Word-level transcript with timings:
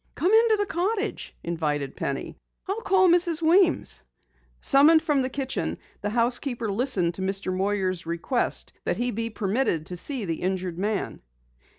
"Come 0.15 0.33
into 0.33 0.57
the 0.57 0.65
cottage," 0.65 1.35
invited 1.43 1.95
Penny. 1.95 2.35
"I'll 2.67 2.81
call 2.81 3.07
Mrs. 3.07 3.39
Weems." 3.39 4.03
Summoned 4.59 5.03
from 5.03 5.21
the 5.21 5.29
kitchen, 5.29 5.77
the 6.01 6.09
housekeeper 6.09 6.71
listened 6.71 7.13
to 7.13 7.21
Mr. 7.21 7.55
Moyer's 7.55 8.07
request 8.07 8.73
that 8.83 8.97
he 8.97 9.11
be 9.11 9.29
permitted 9.29 9.85
to 9.85 9.95
see 9.97 10.25
the 10.25 10.41
injured 10.41 10.79
man. 10.79 11.21